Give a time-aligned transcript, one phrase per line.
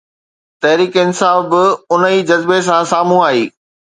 [0.61, 1.61] تحريڪ انصاف به
[1.93, 3.45] ان ئي جذبي سان سامهون آئي.